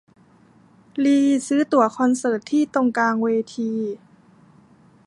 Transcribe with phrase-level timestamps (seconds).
[1.03, 3.71] ลีซื้อตั๋วคอนเสิร์ตที่ตรงกลางเวที